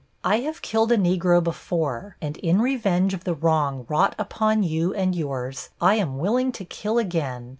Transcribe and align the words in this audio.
I 0.23 0.37
have 0.39 0.63
killed 0.63 0.91
a 0.91 0.97
Negro 0.97 1.43
before, 1.43 2.17
and 2.23 2.35
in 2.37 2.59
revenge 2.59 3.13
of 3.13 3.23
the 3.23 3.35
wrong 3.35 3.85
wrought 3.87 4.15
upon 4.17 4.63
you 4.63 4.95
and 4.95 5.13
yours, 5.15 5.69
I 5.79 5.93
am 5.97 6.17
willing 6.17 6.51
to 6.53 6.65
kill 6.65 6.97
again. 6.97 7.49